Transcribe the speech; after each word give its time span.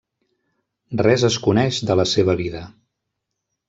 Res 1.03 1.27
es 1.31 1.39
coneix 1.45 1.83
de 1.91 2.01
la 2.03 2.09
seva 2.17 2.39
vida. 2.45 2.67